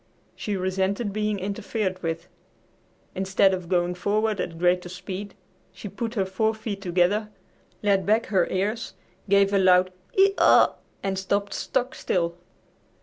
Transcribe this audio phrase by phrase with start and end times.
[0.35, 2.27] She resented being interfered with.
[3.13, 5.35] Instead of going forward at greater speed,
[5.71, 7.29] she put her four feet together,
[7.83, 8.95] laid back her ears,
[9.29, 12.35] gave a loud "hee haw!" and stopped stock still.